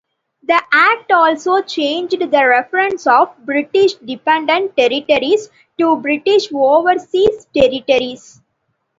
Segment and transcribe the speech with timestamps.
[0.41, 8.41] The act also changed the reference of British Dependent Territories to British Overseas Territories.